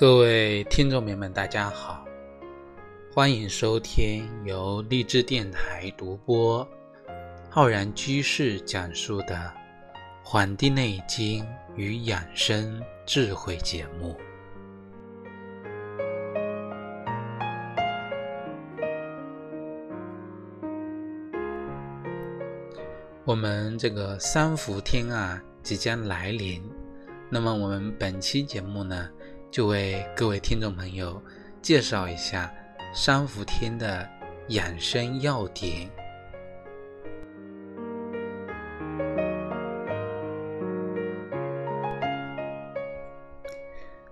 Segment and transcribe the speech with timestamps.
[0.00, 2.06] 各位听众朋友们，大家好，
[3.12, 6.64] 欢迎收听由荔枝电台独播、
[7.50, 9.34] 浩然居士讲述的
[10.22, 11.44] 《黄帝内经
[11.74, 14.16] 与养生智慧》节目。
[23.24, 26.62] 我们这个三伏天啊即将来临，
[27.28, 29.10] 那么我们本期节目呢？
[29.50, 31.20] 就为各位听众朋友
[31.62, 32.52] 介绍一下
[32.94, 34.08] 三伏天的
[34.48, 35.90] 养生要点。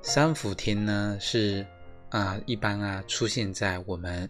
[0.00, 1.66] 三伏天呢是
[2.08, 4.28] 啊，一般啊出现在我们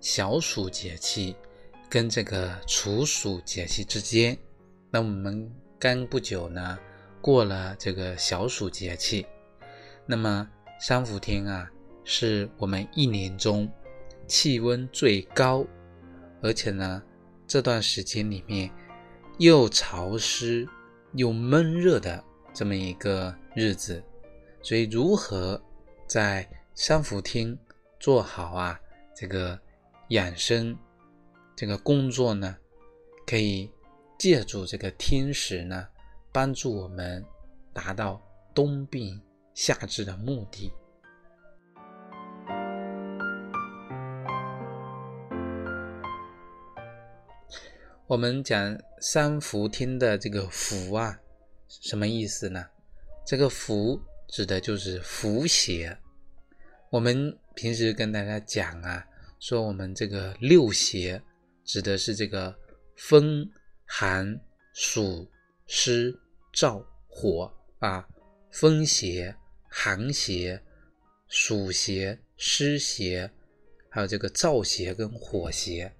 [0.00, 1.36] 小暑节气
[1.88, 4.36] 跟这个处暑节气之间。
[4.90, 6.76] 那我们刚不久呢
[7.20, 9.24] 过了这个小暑节气。
[10.10, 10.48] 那么
[10.80, 11.70] 三伏天啊，
[12.02, 13.70] 是我们一年中
[14.26, 15.66] 气温最高，
[16.40, 17.02] 而且呢
[17.46, 18.70] 这段时间里面
[19.36, 20.66] 又潮湿
[21.12, 24.02] 又闷热的这么一个日子，
[24.62, 25.62] 所以如何
[26.06, 27.56] 在三伏天
[28.00, 28.80] 做好啊
[29.14, 29.60] 这个
[30.08, 30.74] 养生
[31.54, 32.56] 这个工作呢？
[33.26, 33.70] 可以
[34.18, 35.86] 借助这个天时呢，
[36.32, 37.22] 帮助我们
[37.74, 38.18] 达到
[38.54, 39.20] 冬病。
[39.58, 40.72] 夏至的目的，
[48.06, 51.18] 我们讲三伏天的这个伏啊，
[51.66, 52.64] 什么意思呢？
[53.26, 55.98] 这个伏指的就是伏邪。
[56.90, 59.04] 我们平时跟大家讲啊，
[59.40, 61.20] 说我们这个六邪
[61.64, 62.56] 指的是这个
[62.96, 63.44] 风、
[63.84, 64.40] 寒、
[64.72, 65.28] 暑、
[65.66, 66.16] 湿、
[66.54, 68.08] 燥、火啊，
[68.52, 69.34] 风邪。
[69.68, 70.60] 寒邪、
[71.28, 73.30] 暑邪、湿邪，
[73.88, 75.92] 还有这个燥邪跟火邪。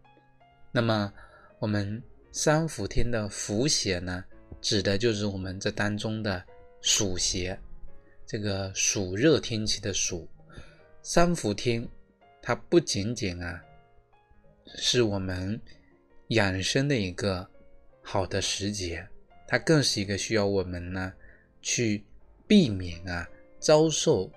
[0.73, 1.13] 那么，
[1.59, 2.03] 我们
[2.33, 4.25] 三伏天的伏邪呢，
[4.61, 6.43] 指的就是我们这当中的
[6.81, 7.59] 暑邪。
[8.27, 10.29] 这个暑热天气的暑，
[11.03, 11.87] 三伏天，
[12.43, 13.63] 它不仅仅啊，
[14.77, 15.59] 是我们
[16.29, 17.49] 养生的一个
[18.03, 19.07] 好的时节，
[19.47, 21.13] 它更是一个需要我们呢
[21.63, 22.05] 去
[22.47, 23.27] 避免啊。
[23.59, 24.31] 遭受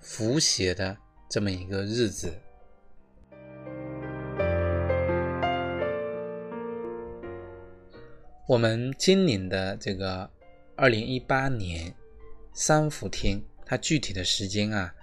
[0.00, 0.96] 伏邪的
[1.28, 2.32] 这么一个日子，
[8.48, 10.30] 我们今年的这个
[10.76, 11.94] 二零一八年
[12.54, 14.94] 三伏天，它具体的时间啊，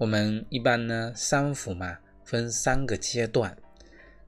[0.00, 3.54] 我们一般呢三伏嘛分三个阶段，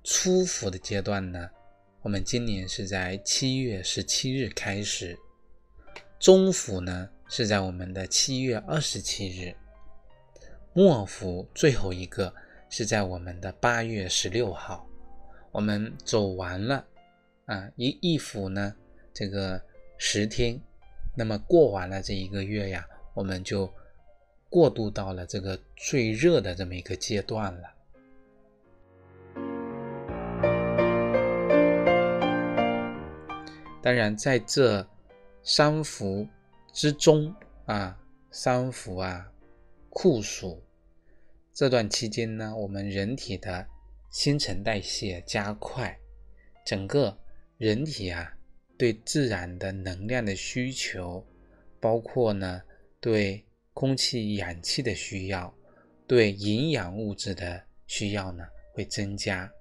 [0.04, 1.48] 初伏的阶段呢，
[2.02, 5.18] 我们今年是在七月十七日开始，
[6.18, 7.08] 中伏呢。
[7.30, 9.54] 是在我们的七月二十七日，
[10.72, 12.34] 末伏最后一个
[12.70, 14.88] 是在我们的八月十六号，
[15.52, 16.82] 我们走完了
[17.44, 18.74] 啊一一伏呢，
[19.12, 19.62] 这个
[19.98, 20.58] 十天，
[21.14, 23.70] 那么过完了这一个月呀，我们就
[24.48, 27.74] 过渡到了这个最热的这么一个阶段了。
[33.82, 34.84] 当然，在这
[35.42, 36.26] 三伏。
[36.78, 37.34] 之中
[37.64, 38.00] 啊，
[38.30, 39.28] 三伏啊，
[39.90, 40.62] 酷暑
[41.52, 43.66] 这段期间呢，我们人体的
[44.12, 45.98] 新陈代谢加快，
[46.64, 47.18] 整个
[47.56, 48.32] 人体啊，
[48.76, 51.26] 对自然的能量的需求，
[51.80, 52.62] 包括呢，
[53.00, 55.52] 对空气氧气的需要，
[56.06, 59.52] 对营养物质的需要呢，会增加。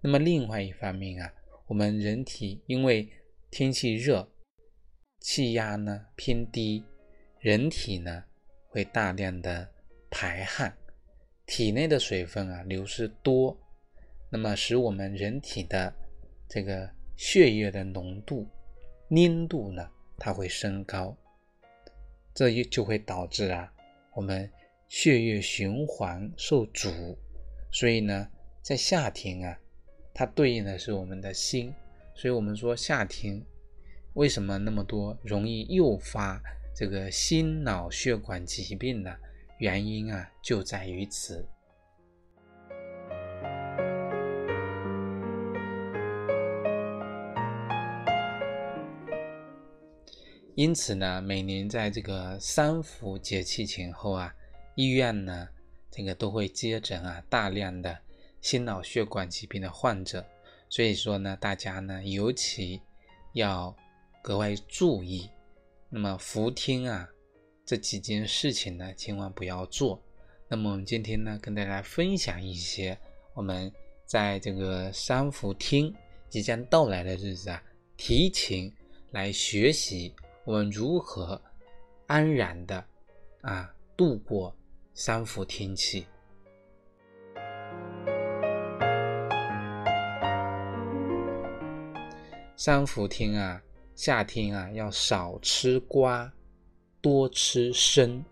[0.00, 1.30] 那么另外一方面啊，
[1.66, 3.06] 我们人体因为
[3.50, 4.26] 天气热。
[5.22, 6.84] 气压呢偏低，
[7.38, 8.24] 人体呢
[8.68, 9.68] 会大量的
[10.10, 10.76] 排汗，
[11.46, 13.56] 体内的水分啊流失多，
[14.28, 15.94] 那么使我们人体的
[16.48, 18.48] 这个血液的浓度、
[19.10, 19.88] 粘度呢
[20.18, 21.16] 它会升高，
[22.34, 23.72] 这也就会导致啊
[24.14, 24.50] 我们
[24.88, 27.16] 血液循环受阻，
[27.70, 28.28] 所以呢
[28.60, 29.56] 在夏天啊，
[30.12, 31.72] 它对应的是我们的心，
[32.12, 33.40] 所以我们说夏天。
[34.14, 36.38] 为什么那么多容易诱发
[36.76, 39.10] 这个心脑血管疾病呢？
[39.58, 41.46] 原因啊就在于此。
[50.54, 54.34] 因此呢，每年在这个三伏节气前后啊，
[54.74, 55.48] 医院呢
[55.90, 57.98] 这个都会接诊啊大量的
[58.42, 60.22] 心脑血管疾病的患者，
[60.68, 62.82] 所以说呢，大家呢尤其
[63.32, 63.74] 要。
[64.22, 65.28] 格外注意，
[65.90, 67.08] 那么伏天啊，
[67.66, 70.00] 这几件事情呢，千万不要做。
[70.48, 72.96] 那么我们今天呢，跟大家分享一些
[73.34, 73.70] 我们
[74.06, 75.92] 在这个三伏天
[76.28, 77.60] 即将到来的日子啊，
[77.96, 78.72] 提前
[79.10, 80.14] 来学习
[80.44, 81.42] 我们如何
[82.06, 82.84] 安然的
[83.40, 84.54] 啊度过
[84.94, 86.06] 三伏天气。
[92.54, 93.60] 三伏天啊，
[93.94, 96.32] 夏天啊，要少吃瓜，
[97.00, 98.24] 多吃生，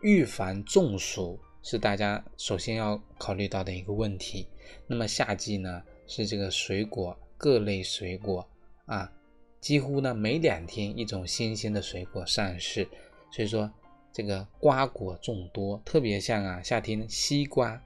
[0.00, 4.46] 预防中暑是大家首先要考虑到的一个问题。
[4.86, 8.48] 那么夏季呢，是这个水果各类水果
[8.86, 9.12] 啊，
[9.60, 12.88] 几乎呢每两天一种新鲜的水果上市，
[13.30, 13.70] 所以说
[14.12, 17.80] 这个瓜果众多，特别像啊夏天西瓜，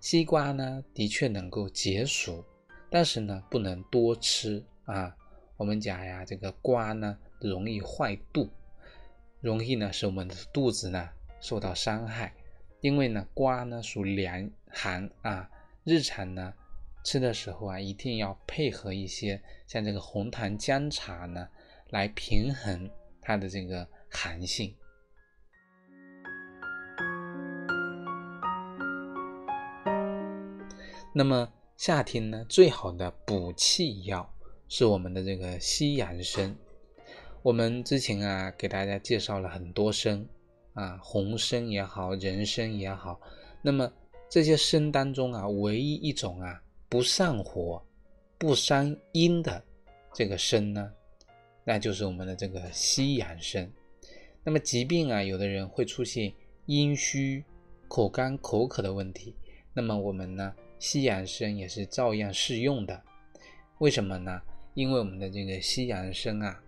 [0.00, 2.44] 西瓜呢的确能够解暑，
[2.88, 4.64] 但是呢不能多吃。
[4.88, 5.14] 啊，
[5.58, 8.48] 我们讲呀，这个瓜呢容易坏肚，
[9.40, 11.08] 容易呢使我们的肚子呢
[11.40, 12.32] 受到伤害。
[12.80, 15.50] 因为呢瓜呢属凉寒啊，
[15.82, 16.54] 日常呢
[17.02, 21.48] 吃的时候啊一定要配合一些像这个红糖姜茶呢
[21.88, 22.88] 来平衡
[23.20, 24.72] 它的这个寒性。
[31.12, 34.32] 那么夏天呢最好的补气药。
[34.68, 36.54] 是我们的这个西洋参，
[37.42, 40.24] 我们之前啊给大家介绍了很多参
[40.74, 43.18] 啊，红参也好，人参也好，
[43.62, 43.90] 那么
[44.28, 47.82] 这些参当中啊，唯一一种啊不上火、
[48.36, 49.62] 不伤阴的
[50.12, 50.92] 这个参呢，
[51.64, 53.70] 那就是我们的这个西洋参。
[54.44, 56.32] 那么疾病啊，有的人会出现
[56.66, 57.42] 阴虚、
[57.88, 59.34] 口干口渴的问题，
[59.72, 63.02] 那么我们呢，西洋参也是照样适用的。
[63.78, 64.40] 为什么呢？
[64.78, 66.62] 因为我们的这个西洋参啊，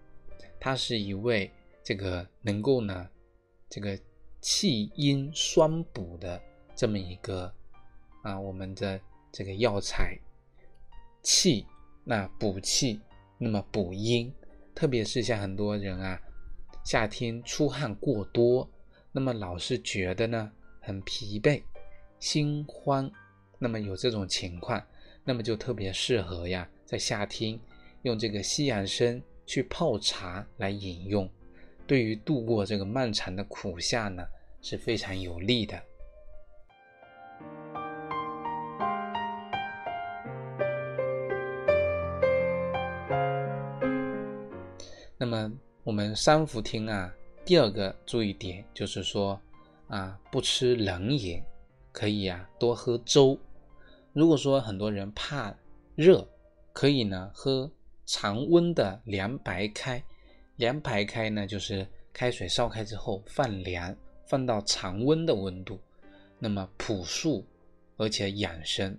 [0.58, 1.48] 它是一味
[1.80, 3.08] 这个能够呢，
[3.68, 3.96] 这个
[4.40, 6.42] 气阴双补的
[6.74, 7.54] 这么一个
[8.24, 10.18] 啊，我们的这个药材，
[11.22, 11.64] 气
[12.02, 12.98] 那补气，
[13.38, 14.34] 那么补阴，
[14.74, 16.20] 特别是像很多人啊，
[16.84, 18.68] 夏天出汗过多，
[19.12, 21.62] 那么老是觉得呢很疲惫、
[22.18, 23.08] 心慌，
[23.60, 24.84] 那么有这种情况，
[25.22, 27.56] 那么就特别适合呀，在夏天。
[28.02, 31.28] 用这个西洋参去泡茶来饮用，
[31.86, 34.26] 对于度过这个漫长的苦夏呢
[34.62, 35.78] 是非常有利的。
[45.18, 45.52] 那么
[45.84, 47.14] 我们三伏天啊，
[47.44, 49.38] 第二个注意点就是说
[49.88, 51.42] 啊，不吃冷饮，
[51.92, 53.38] 可以啊多喝粥。
[54.14, 55.54] 如果说很多人怕
[55.94, 56.26] 热，
[56.72, 57.70] 可以呢喝。
[58.12, 60.02] 常温的凉白开，
[60.56, 63.96] 凉白开呢，就是开水烧开之后放凉，
[64.26, 65.80] 放到常温的温度，
[66.40, 67.46] 那么朴素
[67.96, 68.98] 而且养生。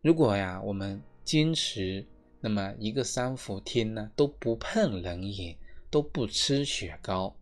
[0.00, 2.04] 如果呀，我们坚持，
[2.40, 5.56] 那么一个三伏天呢，都不碰冷饮，
[5.88, 7.36] 都不吃雪糕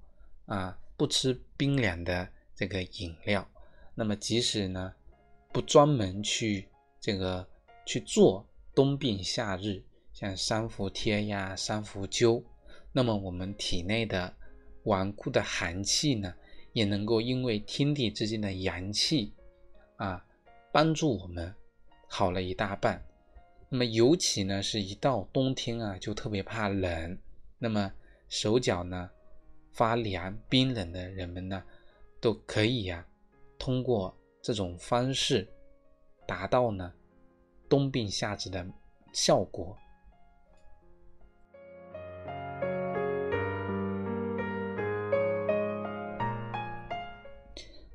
[0.45, 3.51] 啊，不吃冰凉的这个饮料，
[3.95, 4.93] 那么即使呢，
[5.51, 6.69] 不专门去
[7.01, 7.49] 这个
[7.87, 9.83] 去做冬病夏日。
[10.21, 12.45] 像三伏贴呀、三伏灸，
[12.93, 14.31] 那么我们体内的
[14.83, 16.35] 顽固的寒气呢，
[16.75, 19.33] 也能够因为天地之间的阳气
[19.97, 20.23] 啊，
[20.71, 21.55] 帮助我们
[22.07, 23.03] 好了一大半。
[23.71, 27.19] 那么尤其呢，是一到冬天啊，就特别怕冷，
[27.59, 27.91] 那么
[28.29, 29.09] 手脚呢
[29.73, 31.65] 发凉、冰冷的人们呢，
[32.21, 33.07] 都可以呀，
[33.59, 35.49] 通过这种方式
[36.27, 36.93] 达到呢
[37.71, 38.69] 冬病夏治的
[39.15, 39.75] 效果。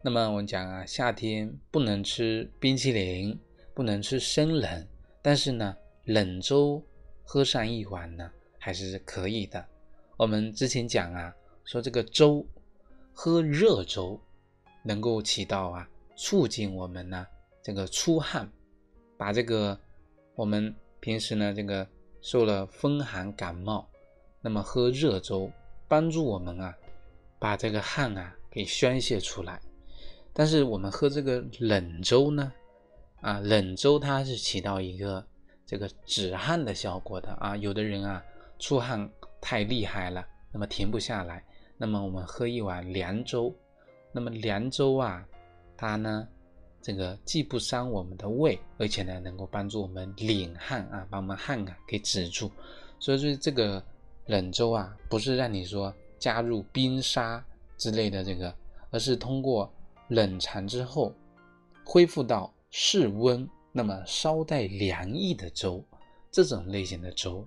[0.05, 3.35] 那么我们讲啊，夏天不能吃冰淇淋，
[3.73, 4.87] 不能吃生冷，
[5.19, 6.79] 但是呢，冷粥
[7.23, 9.65] 喝上一碗呢，还是可以的。
[10.15, 11.33] 我们之前讲啊，
[11.63, 12.45] 说这个粥，
[13.13, 14.21] 喝热粥，
[14.83, 17.25] 能够起到啊，促进我们呢
[17.63, 18.47] 这个出汗，
[19.17, 19.75] 把这个
[20.35, 21.87] 我们平时呢这个
[22.21, 23.89] 受了风寒感冒，
[24.39, 25.51] 那么喝热粥，
[25.87, 26.77] 帮助我们啊，
[27.39, 29.59] 把这个汗啊给宣泄出来。
[30.37, 32.51] 但是我们喝这个冷粥呢，
[33.21, 35.25] 啊，冷粥它是起到一个
[35.65, 37.55] 这个止汗的效果的啊。
[37.55, 38.21] 有的人啊
[38.59, 41.41] 出汗太厉害了，那么停不下来，
[41.77, 43.55] 那么我们喝一碗凉粥，
[44.11, 45.25] 那么凉粥啊，
[45.77, 46.27] 它呢
[46.81, 52.51] 这个既不伤我们的胃，而且呢能够帮助我们敛汗啊，把我们汗啊给止住。
[52.99, 53.81] 所以说这个
[54.25, 57.41] 冷粥啊，不是让你说加入冰沙
[57.77, 58.53] 之类的这个，
[58.91, 59.71] 而是通过
[60.09, 61.13] 冷藏之后
[61.83, 65.83] 恢复到室温，那么稍带凉意的粥，
[66.31, 67.45] 这种类型的粥。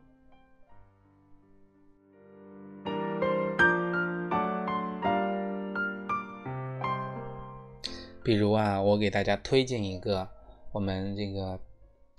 [8.24, 10.28] 比如啊，我给大家推荐一个
[10.72, 11.58] 我们这个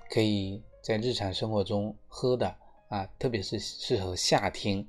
[0.09, 2.55] 可以在日常生活中喝的
[2.87, 4.83] 啊，特别是适合夏天。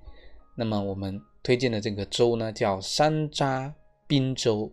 [0.54, 3.72] 那么我们推荐的这个粥呢，叫山楂
[4.06, 4.72] 冰粥。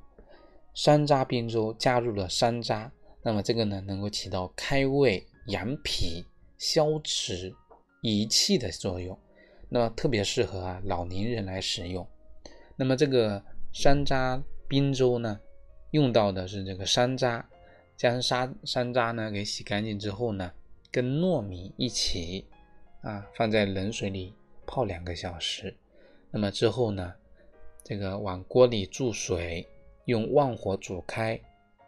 [0.77, 2.87] 山楂冰粥加入了山楂，
[3.23, 6.23] 那么这个呢，能够起到开胃、养脾、
[6.59, 7.51] 消食、
[8.01, 9.17] 益气的作用。
[9.69, 12.07] 那么特别适合啊老年人来食用。
[12.75, 13.43] 那么这个
[13.73, 15.39] 山楂冰粥呢？
[15.89, 17.43] 用到的是这个山楂，
[17.95, 20.51] 将山山楂呢给洗干净之后呢，
[20.91, 22.45] 跟糯米一起
[23.01, 24.31] 啊放在冷水里
[24.67, 25.75] 泡两个小时。
[26.29, 27.15] 那么之后呢，
[27.83, 29.67] 这个往锅里注水，
[30.07, 31.39] 用旺火煮开。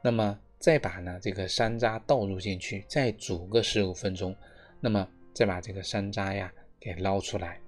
[0.02, 4.34] 那么再把呢这个山楂倒入进去，再煮个十五分钟。
[4.80, 7.60] 那么再把这个山楂呀给捞出来。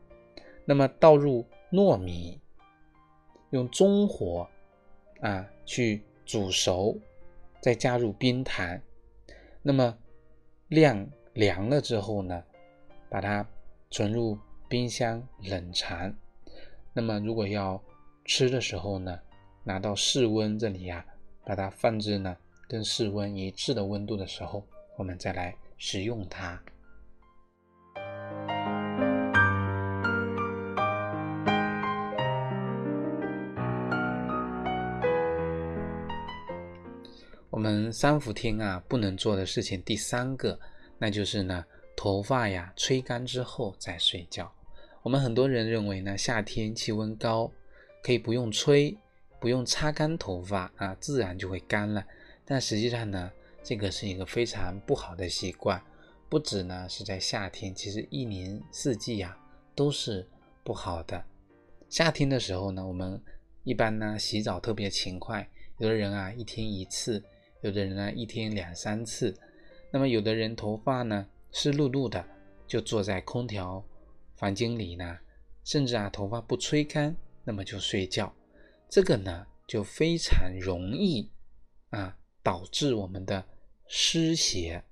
[0.63, 2.39] 那么倒入糯米，
[3.49, 4.47] 用中火
[5.19, 6.03] 啊去。
[6.23, 6.97] 煮熟，
[7.59, 8.79] 再加入冰糖，
[9.61, 9.97] 那么
[10.69, 12.41] 晾凉了之后呢，
[13.09, 13.45] 把它
[13.89, 14.37] 存入
[14.69, 16.15] 冰箱冷藏。
[16.93, 17.83] 那么如果要
[18.23, 19.19] 吃的时候呢，
[19.63, 21.05] 拿到室温这里呀，
[21.45, 22.35] 把它放置呢
[22.67, 24.65] 跟室温一致的温度的时候，
[24.97, 26.61] 我们再来食用它。
[37.51, 40.59] 我们三伏天啊，不能做的事情第三个，
[40.97, 41.63] 那就是呢，
[41.95, 44.51] 头发呀吹干之后再睡觉。
[45.03, 47.51] 我们很多人认为呢，夏天气温高，
[48.01, 48.97] 可以不用吹，
[49.41, 52.05] 不用擦干头发啊，自然就会干了。
[52.45, 53.31] 但实际上呢，
[53.63, 55.81] 这个是一个非常不好的习惯。
[56.29, 59.35] 不止呢是在夏天，其实一年四季呀
[59.75, 60.25] 都是
[60.63, 61.25] 不好的。
[61.89, 63.19] 夏天的时候呢，我们
[63.63, 67.21] 一般呢洗澡特别勤快，有的人啊一天一次。
[67.61, 69.33] 有的人呢，一天两三次；
[69.91, 72.23] 那么有的人头发呢湿漉漉的，
[72.67, 73.83] 就坐在空调
[74.35, 75.17] 房间里呢，
[75.63, 78.33] 甚至啊头发不吹干，那么就睡觉。
[78.91, 81.31] 这个呢就非常容易
[81.91, 83.41] 啊导致我们的
[83.87, 84.83] 湿邪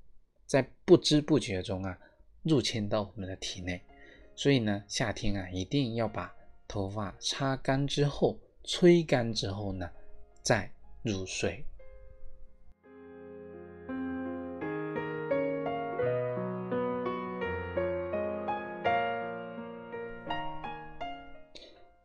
[0.46, 2.00] 在不知不觉中啊
[2.44, 3.84] 入侵到我们的体内。
[4.38, 6.34] 所以呢，夏天啊一定要把
[6.66, 9.90] 头发擦干之后、吹干之后呢
[10.42, 11.66] 再入睡。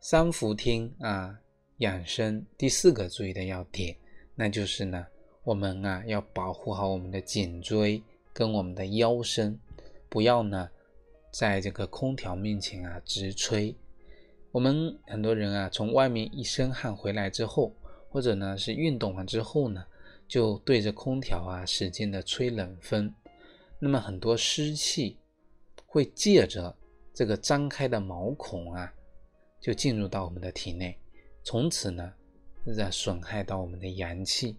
[0.01, 1.39] 三伏天啊，
[1.79, 3.95] 养生第四个注意的要点，
[4.33, 5.05] 那就是呢，
[5.43, 8.01] 我们啊要保护好我们的颈椎
[8.31, 9.59] 跟我们的腰身，
[10.07, 10.69] 不要呢
[11.31, 13.75] 在这个空调面前啊直吹。
[14.51, 17.75] 我们很多人啊从外面一身汗回来之后，
[18.09, 19.85] 或者呢是运动完之后呢，
[20.27, 23.13] 就对着空调啊使劲的吹冷风，
[23.79, 25.17] 那么很多湿气
[25.85, 26.73] 会借着
[27.13, 28.93] 这个张开的毛孔啊。
[29.61, 30.95] 就进入到我们的体内，
[31.45, 32.11] 从此呢，
[32.75, 34.57] 在损害到我们的阳气，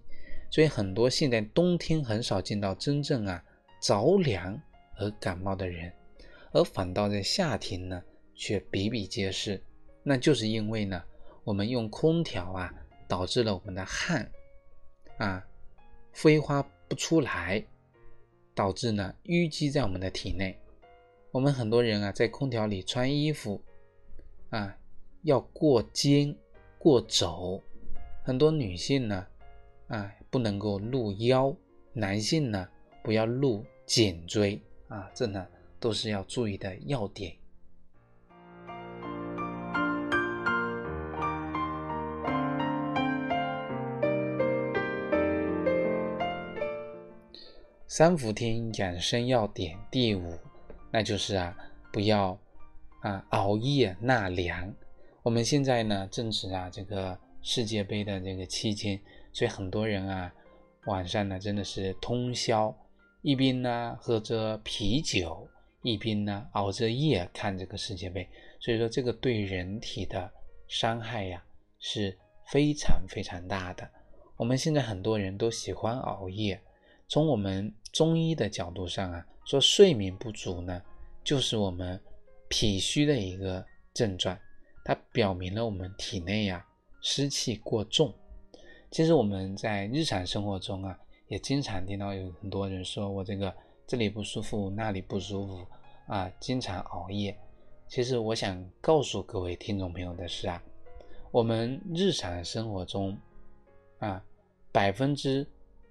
[0.53, 3.45] 所以很多现在冬天很少见到真正啊
[3.81, 4.57] 着凉
[4.97, 5.93] 而感冒的人，
[6.53, 8.01] 而反倒在夏天呢
[8.37, 9.61] 却比比皆是。
[10.05, 11.03] 那就是因为呢，
[11.43, 12.73] 我们用空调啊，
[13.09, 14.31] 导致了我们的汗
[15.19, 15.45] 啊
[16.23, 17.67] 挥发不出来，
[18.55, 20.57] 导致呢淤积在我们的体内。
[21.33, 23.61] 我们很多人啊，在空调里穿衣服
[24.51, 24.79] 啊。
[25.23, 26.37] 要过肩、
[26.79, 27.61] 过肘，
[28.23, 29.27] 很多女性呢，
[29.89, 31.55] 啊，不能够露腰；
[31.93, 32.69] 男性呢，
[33.03, 35.47] 不要露颈椎啊，这呢
[35.81, 37.35] 都是要注意的要点。
[47.89, 50.39] 三伏天养生要点第五，
[50.91, 51.57] 那就是啊，
[51.91, 52.39] 不要
[53.01, 54.73] 啊熬夜纳凉。
[55.27, 58.97] 我们现在呢正值啊这个世界杯的这个期间，
[59.33, 60.33] 所以很多人啊
[60.85, 62.73] 晚上呢真的是通宵，
[63.23, 65.49] 一边呢喝着啤酒，
[65.83, 68.29] 一边呢熬着夜看这个世界杯。
[68.61, 70.33] 所以说这个对人体的
[70.69, 71.43] 伤害呀
[71.81, 72.17] 是
[72.53, 73.91] 非常非常大的。
[74.37, 76.63] 我们现在很多人都喜欢熬夜，
[77.09, 80.81] 从我们中医的角度上啊，说睡眠不足呢
[81.25, 82.01] 就是我们
[82.49, 84.39] 脾虚的一个症状。
[84.87, 86.65] 它表明了我们体内呀
[87.01, 88.15] 湿气过重。
[88.89, 93.53] 其实我们在日常生活中啊，也经常听到有很多人说我这个
[93.85, 95.67] 这里不舒服，那里不舒服
[96.07, 97.37] 啊，经常熬夜。
[97.89, 100.63] 其实我想告诉各位听众朋友的是啊，
[101.33, 103.19] 我们日常生活中
[103.99, 104.23] 啊，
[104.71, 105.45] 百分之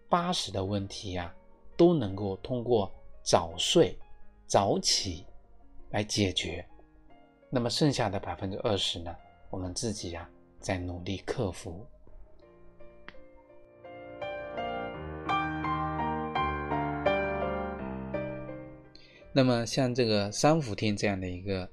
[0.08, 1.36] 八十的问题呀，
[1.76, 2.90] 都能够通过
[3.22, 4.00] 早睡
[4.48, 5.26] 早起
[5.90, 6.66] 来解决。
[7.50, 9.16] 那么剩下的百分之二十呢，
[9.50, 11.86] 我们自己呀在努力克服。
[19.32, 21.70] 那么像这个三伏天这样的一个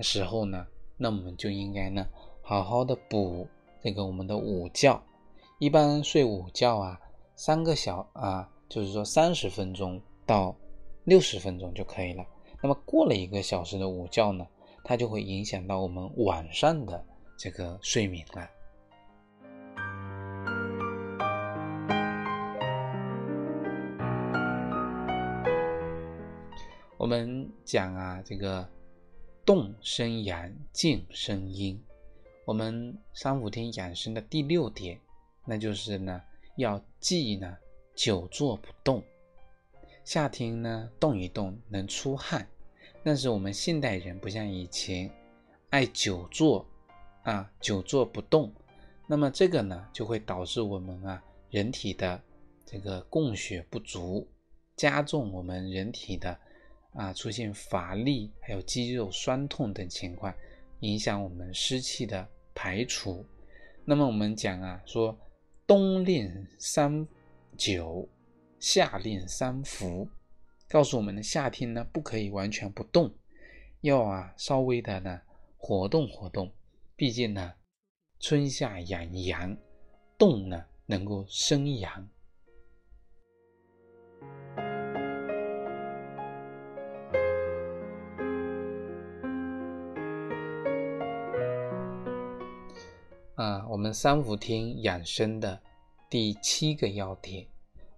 [0.00, 2.06] 时候呢，那我们就应该呢
[2.42, 3.48] 好好的补
[3.82, 5.02] 这个我们的午觉。
[5.58, 7.00] 一般睡午觉啊，
[7.34, 10.54] 三个小啊，就是说三十分钟到
[11.04, 12.24] 六十分钟就可以了。
[12.62, 14.46] 那么过了一个小时的午觉呢，
[14.88, 17.04] 它就会影响到我们晚上的
[17.36, 18.48] 这个睡眠了。
[26.96, 28.66] 我们讲啊，这个
[29.44, 31.78] 动生阳，静生阴。
[32.46, 34.98] 我们三伏天养生的第六点，
[35.44, 36.22] 那就是呢，
[36.56, 37.54] 要忌呢
[37.94, 39.04] 久坐不动。
[40.02, 42.48] 夏天呢，动一动能出汗，
[43.08, 45.10] 但是我们现代人不像以前
[45.70, 46.68] 爱久坐
[47.22, 48.52] 啊，久坐不动。
[49.06, 52.20] 那么这个呢，就会导致我们啊人体的
[52.66, 54.28] 这个供血不足，
[54.76, 56.38] 加重我们人体的。
[56.92, 60.34] 啊，出现乏力，还有肌肉酸痛等情况，
[60.80, 63.24] 影响我们湿气的排除。
[63.86, 65.18] 那么我们讲啊，说
[65.66, 67.08] 冬令三
[67.56, 68.06] 九，
[68.58, 70.06] 夏令三伏，
[70.70, 73.10] 告诉我们的夏天呢不可以完全不动，
[73.80, 75.22] 要啊稍微的呢
[75.56, 76.52] 活动活动。
[76.94, 77.54] 毕竟呢，
[78.20, 79.56] 春夏养阳，
[80.18, 82.08] 动呢能够生阳。
[93.36, 95.62] 啊，我们三伏天养生的
[96.10, 97.46] 第七个要点，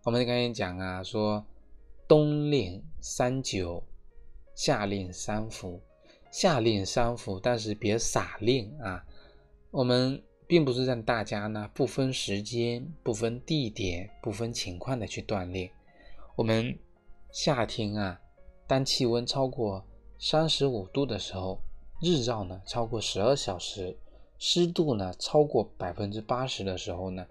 [0.04, 1.44] 我们刚才讲啊，说
[2.11, 3.85] 冬令三九，
[4.57, 5.81] 夏令三伏，
[6.33, 9.07] 夏令三伏，但是别傻令啊。
[9.70, 15.70] 我们并不是让大家呢不分时间、不分地点、不分情况的去锻炼。
[16.35, 16.77] 我们
[17.31, 18.20] 夏天啊，
[18.66, 19.87] 当气温超过
[20.18, 21.62] 三十五度的时候，
[22.03, 23.96] 日照呢超过十二小时。
[24.37, 27.25] 湿度呢超过百分之八十的时候呢，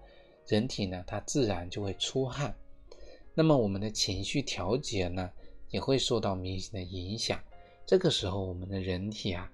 [0.46, 2.56] 人体呢它自然就会出汗，
[3.34, 5.30] 那么我们的情绪调节呢
[5.70, 7.38] 也会受到明显的影响。
[7.86, 9.50] 这个时候我们的人体啊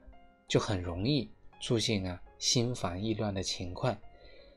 [0.49, 3.97] 就很容易出现啊心烦意乱的情况。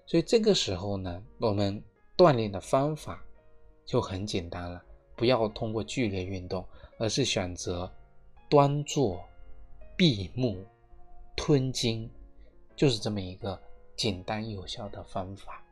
[0.05, 1.81] 所以这个时候呢，我们
[2.17, 3.23] 锻炼的方法
[3.85, 4.83] 就很简单了，
[5.15, 6.65] 不要通过剧烈运动，
[6.97, 7.91] 而是选择
[8.49, 9.23] 端坐、
[9.95, 10.57] 闭目、
[11.35, 12.09] 吞精。
[12.75, 13.61] 就是这么一个
[13.97, 15.63] 简单有效的方法，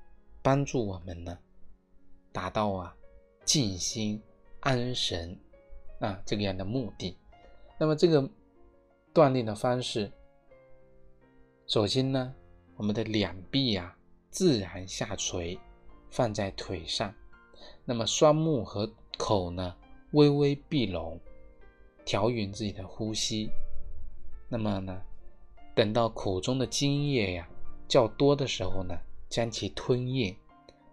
[0.44, 1.38] 帮助我们呢
[2.34, 2.96] 达到啊
[3.48, 4.22] 静心
[4.60, 5.36] 安神
[6.00, 7.18] 啊这个样的目的。
[7.80, 8.30] 那么这个
[9.14, 10.12] 锻炼的方式，
[11.66, 12.36] 首先呢，
[12.76, 13.98] 我们的两臂呀
[14.30, 15.58] 自然下垂，
[16.12, 17.12] 放在腿上，
[17.86, 19.76] 那么双目和口呢
[20.12, 21.20] 微微闭拢，
[22.06, 23.50] 调匀自己的呼吸。
[24.48, 25.02] 那么呢。
[25.76, 27.48] 等到口中的津液呀
[27.88, 30.36] 较多的时候呢，将其吞咽，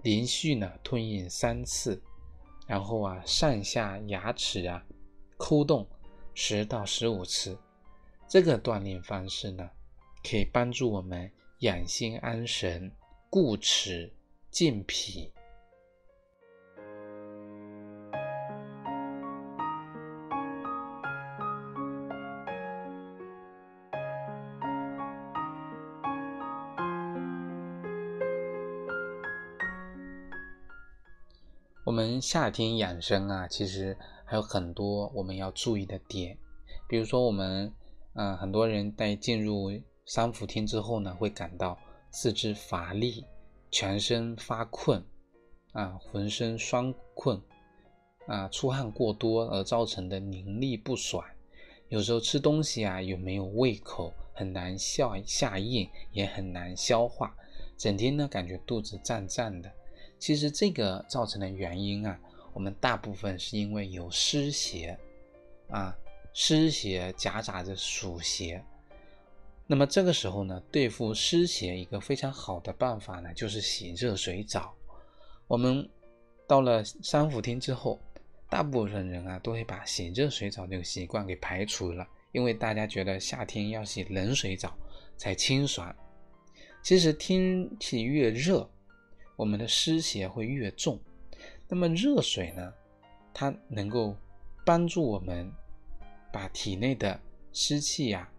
[0.03, 2.03] 连续呢吞咽三次，
[2.67, 4.85] 然后啊上下牙齿啊
[5.37, 5.87] 抠动
[6.35, 7.57] 十到十五次。
[8.27, 9.71] 这个锻炼方式呢，
[10.23, 12.91] 可以帮助我们养心安神、
[13.31, 14.13] 固齿
[14.51, 15.31] 健脾。
[31.85, 33.95] 我们夏天养生啊，其实
[34.25, 36.35] 还有很多我们要注意的点，
[36.89, 37.71] 比如说我们，
[38.15, 39.71] 嗯，很多人在进入
[40.07, 41.79] 三伏天之后呢，会感到
[42.11, 43.27] 四肢乏力、
[43.71, 45.05] 全身发困，
[45.73, 47.39] 啊，浑身酸困，
[48.29, 51.23] 啊，出汗过多而造成的凝力不爽，
[51.91, 57.37] 有时候吃东西啊又没有胃口，很难下下咽，也很难消化，
[57.77, 59.71] 整天呢感觉肚子胀胀的。
[60.25, 62.19] 其实这个造成的原因啊，
[62.55, 64.99] 我们大部分是因为有湿邪，
[65.69, 65.95] 啊，
[66.33, 68.65] 湿邪夹杂着暑邪。
[69.67, 74.75] 那么这个时候呢，对付湿邪一个非常好的办法呢，就是洗热水澡。
[75.47, 75.87] 我们
[76.47, 78.01] 到了三伏天之后，
[78.49, 84.75] 大部分人啊都会把洗热水澡这个习惯给排除了，因为大家觉得夏天要洗冷水澡
[85.19, 85.95] 才清爽。
[86.83, 88.67] 其实天气越热，
[89.37, 90.99] 我们的湿邪会越重。
[91.69, 92.73] 那么热水呢，
[93.33, 94.17] 它能够
[94.65, 95.51] 帮助我们
[96.33, 97.19] 把体内的
[97.53, 98.31] 湿气呀。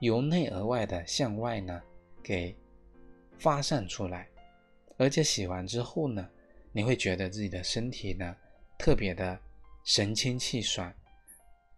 [0.00, 1.80] 由内而外的向外呢，
[2.24, 2.56] 给
[3.38, 4.28] 发散出来，
[4.96, 6.28] 而且洗完之后呢，
[6.72, 8.36] 你会觉得自己的身体呢
[8.76, 9.38] 特别的
[9.84, 10.92] 神清气爽，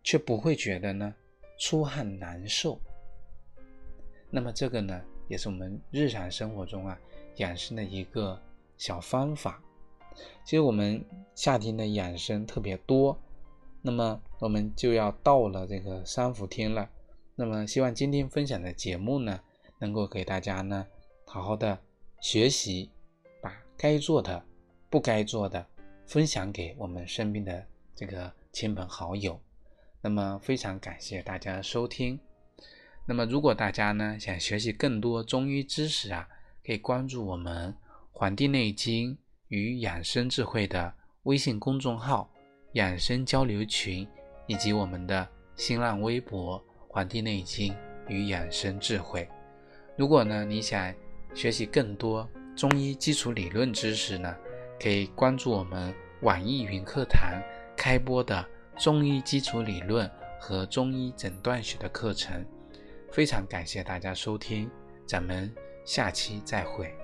[0.03, 1.15] 却不会觉得呢
[1.59, 2.81] 出汗难受。
[4.31, 6.99] 那么这个呢，也是我们日常生活中啊
[7.37, 8.41] 养生的一个
[8.77, 9.63] 小方法。
[10.45, 13.19] 其实我们夏天的养生特别多，
[13.83, 16.89] 那么我们就要到了这个三伏天了。
[17.37, 19.41] 那么，希望今天分享的节目呢，
[19.81, 20.87] 能够给大家呢，
[21.27, 21.77] 好好的
[22.21, 22.91] 学习，
[23.43, 24.45] 把该做的、
[24.89, 25.67] 不该做的
[26.07, 29.41] 分享给我们身边的这个亲朋好友。
[30.01, 32.21] 那么，非常感谢大家收听。
[33.05, 36.29] 那么，如果大家呢想学习更多中医知识啊，
[36.67, 37.71] 可以关注我们
[38.11, 39.17] 《黄帝内经
[39.49, 40.93] 与养生智慧》的
[41.25, 42.31] 微信公众号、
[42.73, 44.09] 养生交流群，
[44.47, 46.59] 以及我们的新浪微博。
[46.97, 47.75] 《黄帝内经
[48.07, 49.25] 与养生智慧》，
[49.97, 50.95] 如果呢你想
[51.35, 54.33] 学习更多中医基础理论知识呢，
[54.81, 57.43] 可以关注我们网易云课堂
[57.77, 58.49] 开播的
[58.79, 62.47] 中医基础理论和中医诊断学的课程。
[63.11, 64.71] 非常感谢大家收听，
[65.05, 65.53] 咱们
[65.85, 67.04] 下期再会。